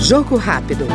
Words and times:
Jogo 0.00 0.36
rápido. 0.36 0.86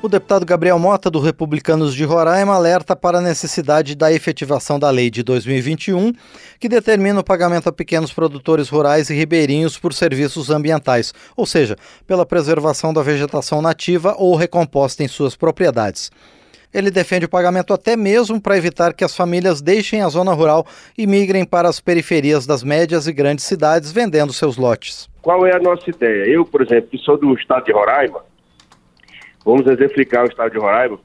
O 0.00 0.08
deputado 0.08 0.46
Gabriel 0.46 0.78
Mota, 0.78 1.10
do 1.10 1.18
Republicanos 1.18 1.92
de 1.92 2.04
Roraima, 2.04 2.54
alerta 2.54 2.94
para 2.94 3.18
a 3.18 3.20
necessidade 3.20 3.96
da 3.96 4.12
efetivação 4.12 4.78
da 4.78 4.88
lei 4.90 5.10
de 5.10 5.24
2021, 5.24 6.12
que 6.60 6.68
determina 6.68 7.18
o 7.18 7.24
pagamento 7.24 7.68
a 7.68 7.72
pequenos 7.72 8.12
produtores 8.12 8.68
rurais 8.68 9.10
e 9.10 9.14
ribeirinhos 9.14 9.76
por 9.76 9.92
serviços 9.92 10.50
ambientais, 10.50 11.12
ou 11.36 11.44
seja, 11.44 11.76
pela 12.06 12.24
preservação 12.24 12.94
da 12.94 13.02
vegetação 13.02 13.60
nativa 13.60 14.14
ou 14.16 14.36
recomposta 14.36 15.02
em 15.02 15.08
suas 15.08 15.34
propriedades. 15.34 16.12
Ele 16.72 16.90
defende 16.90 17.24
o 17.24 17.28
pagamento 17.28 17.72
até 17.72 17.96
mesmo 17.96 18.40
para 18.40 18.56
evitar 18.56 18.92
que 18.92 19.04
as 19.04 19.16
famílias 19.16 19.62
deixem 19.62 20.02
a 20.02 20.08
zona 20.08 20.32
rural 20.32 20.66
e 20.96 21.06
migrem 21.06 21.44
para 21.44 21.68
as 21.68 21.80
periferias 21.80 22.46
das 22.46 22.62
médias 22.62 23.06
e 23.06 23.12
grandes 23.12 23.44
cidades 23.44 23.90
vendendo 23.90 24.32
seus 24.32 24.56
lotes. 24.56 25.08
Qual 25.22 25.46
é 25.46 25.54
a 25.54 25.58
nossa 25.58 25.88
ideia? 25.88 26.26
Eu, 26.26 26.44
por 26.44 26.62
exemplo, 26.62 26.90
que 26.90 26.98
sou 26.98 27.16
do 27.16 27.34
estado 27.34 27.64
de 27.64 27.72
Roraima, 27.72 28.22
Vamos 29.48 29.66
exemplificar 29.66 30.24
o 30.24 30.28
estado 30.28 30.50
de 30.50 30.58
Roraima. 30.58 30.98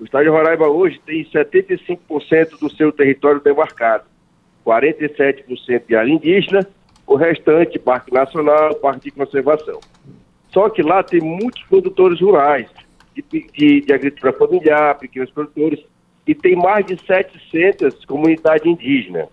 O 0.00 0.04
estado 0.04 0.24
de 0.24 0.30
Roraima 0.30 0.66
hoje 0.68 0.98
tem 1.04 1.22
75% 1.22 2.58
do 2.58 2.70
seu 2.70 2.90
território 2.90 3.42
demarcado, 3.42 4.04
47% 4.64 5.82
de 5.86 5.94
área 5.94 6.10
indígena, 6.10 6.66
o 7.06 7.14
restante 7.14 7.78
Parque 7.78 8.10
Nacional, 8.10 8.74
Parque 8.76 9.10
de 9.10 9.10
Conservação. 9.10 9.80
Só 10.50 10.70
que 10.70 10.82
lá 10.82 11.02
tem 11.02 11.20
muitos 11.20 11.62
produtores 11.64 12.22
rurais, 12.22 12.70
de, 13.14 13.22
de, 13.52 13.80
de 13.80 13.92
agricultura 13.92 14.32
familiar, 14.32 14.98
pequenos 14.98 15.30
produtores, 15.30 15.80
e 16.26 16.34
tem 16.34 16.56
mais 16.56 16.84
de 16.86 16.98
700 17.06 18.04
comunidades 18.04 18.66
indígenas. 18.66 19.28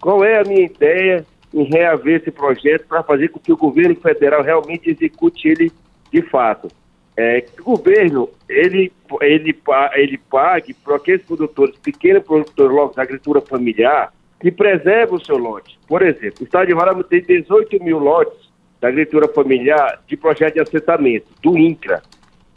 Qual 0.00 0.24
é 0.24 0.40
a 0.40 0.44
minha 0.44 0.66
ideia 0.66 1.24
em 1.52 1.64
reaver 1.64 2.20
esse 2.20 2.30
projeto 2.30 2.86
para 2.86 3.02
fazer 3.02 3.28
com 3.28 3.38
que 3.38 3.52
o 3.52 3.56
governo 3.56 3.94
federal 3.96 4.42
realmente 4.42 4.90
execute 4.90 5.48
ele 5.48 5.72
de 6.12 6.22
fato? 6.22 6.68
é, 7.16 7.40
que 7.40 7.60
o 7.60 7.64
governo 7.64 8.28
ele, 8.48 8.92
ele, 9.20 9.56
ele 9.94 10.18
pague 10.18 10.74
para 10.74 10.96
aqueles 10.96 11.22
produtores, 11.22 11.76
pequenos 11.78 12.24
produtores 12.24 12.74
logo 12.74 12.94
da 12.94 13.02
agricultura 13.02 13.40
familiar, 13.40 14.12
que 14.40 14.50
preservam 14.50 15.16
o 15.16 15.24
seu 15.24 15.38
lote. 15.38 15.78
Por 15.86 16.02
exemplo, 16.02 16.38
o 16.40 16.44
estado 16.44 16.66
de 16.66 16.74
Roraima 16.74 17.04
tem 17.04 17.22
18 17.22 17.82
mil 17.82 17.98
lotes 17.98 18.52
da 18.80 18.88
agricultura 18.88 19.28
familiar 19.28 20.02
de 20.06 20.16
projeto 20.16 20.54
de 20.54 20.60
assentamento, 20.60 21.26
do 21.42 21.56
INCRA, 21.56 22.02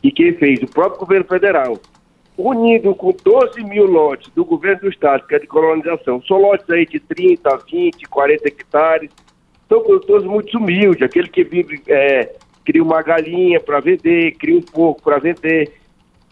e 0.03 0.11
quem 0.11 0.33
fez? 0.33 0.61
O 0.61 0.67
próprio 0.67 0.99
governo 0.99 1.25
federal. 1.25 1.79
Unido 2.37 2.93
com 2.93 3.11
12 3.11 3.63
mil 3.63 3.85
lotes 3.85 4.31
do 4.35 4.45
governo 4.45 4.81
do 4.81 4.89
estado, 4.89 5.25
que 5.25 5.33
é 5.33 5.39
de 5.39 5.47
colonização, 5.47 6.21
são 6.21 6.37
lotes 6.37 6.69
aí 6.69 6.85
de 6.85 6.99
30, 6.99 7.57
20, 7.71 8.03
40 8.07 8.47
hectares, 8.47 9.09
são 9.67 9.81
produtores 9.81 10.23
muito 10.23 10.57
humildes, 10.57 11.01
aquele 11.01 11.27
que 11.27 11.43
vive 11.43 11.81
é, 11.87 12.35
cria 12.63 12.83
uma 12.83 13.01
galinha 13.01 13.59
para 13.59 13.79
vender, 13.79 14.33
cria 14.33 14.57
um 14.57 14.61
porco 14.61 15.01
para 15.01 15.17
vender. 15.17 15.73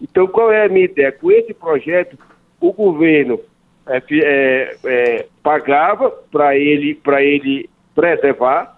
Então, 0.01 0.27
qual 0.27 0.51
é 0.51 0.65
a 0.65 0.69
minha 0.69 0.85
ideia? 0.85 1.11
Com 1.11 1.31
esse 1.31 1.53
projeto, 1.53 2.17
o 2.59 2.71
governo 2.71 3.39
é, 3.87 4.01
é, 4.11 4.77
é, 4.83 5.25
pagava 5.41 6.11
para 6.31 6.55
ele, 6.55 6.99
ele 7.19 7.69
preservar. 7.93 8.77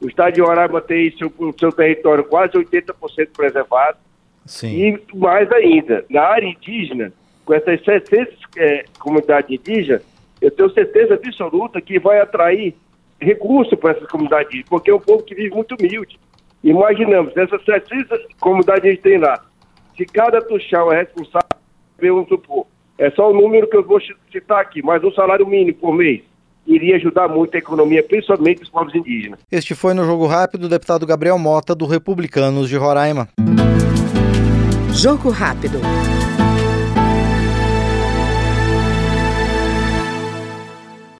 O 0.00 0.08
estado 0.08 0.34
de 0.34 0.40
Roraima 0.40 0.80
tem 0.80 1.10
seu, 1.16 1.32
seu 1.58 1.72
território 1.72 2.24
quase 2.24 2.54
80% 2.54 3.28
preservado. 3.36 3.98
Sim. 4.46 4.98
E 5.12 5.16
mais 5.16 5.50
ainda, 5.52 6.04
na 6.08 6.22
área 6.22 6.46
indígena, 6.46 7.12
com 7.44 7.54
essas 7.54 7.82
700 7.84 8.34
é, 8.56 8.84
comunidades 8.98 9.50
indígenas, 9.50 10.02
eu 10.40 10.50
tenho 10.50 10.70
certeza 10.70 11.14
absoluta 11.14 11.80
que 11.80 11.98
vai 11.98 12.20
atrair 12.20 12.74
recursos 13.20 13.78
para 13.78 13.92
essas 13.92 14.08
comunidades, 14.08 14.62
porque 14.68 14.90
é 14.90 14.94
um 14.94 15.00
povo 15.00 15.22
que 15.22 15.34
vive 15.34 15.54
muito 15.54 15.74
humilde. 15.74 16.18
Imaginamos, 16.62 17.34
nessas 17.34 17.64
700 17.64 18.18
comunidades 18.40 18.82
que 18.82 18.88
a 18.88 18.90
gente 18.92 19.02
tem 19.02 19.18
lá, 19.18 19.42
se 19.96 20.04
cada 20.04 20.42
tuchão 20.42 20.92
é 20.92 20.98
responsável, 20.98 21.48
vamos 21.98 22.28
supor, 22.28 22.66
é 22.98 23.10
só 23.10 23.30
o 23.30 23.34
número 23.34 23.68
que 23.68 23.76
eu 23.76 23.84
vou 23.84 24.00
citar 24.30 24.60
aqui, 24.60 24.82
mas 24.82 25.02
um 25.02 25.12
salário 25.12 25.46
mínimo 25.46 25.76
por 25.78 25.94
mês 25.94 26.22
iria 26.66 26.96
ajudar 26.96 27.28
muito 27.28 27.54
a 27.54 27.58
economia, 27.58 28.02
principalmente 28.02 28.60
dos 28.60 28.68
povos 28.68 28.94
indígenas. 28.94 29.38
Este 29.50 29.74
foi 29.74 29.94
no 29.94 30.04
Jogo 30.04 30.26
Rápido 30.26 30.64
o 30.64 30.68
deputado 30.68 31.06
Gabriel 31.06 31.38
Mota, 31.38 31.74
do 31.74 31.86
Republicanos 31.86 32.68
de 32.68 32.76
Roraima. 32.76 33.28
Jogo 34.96 35.30
Rápido. 35.30 36.15